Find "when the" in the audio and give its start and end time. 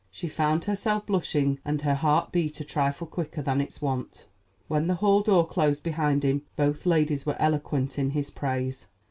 4.67-4.95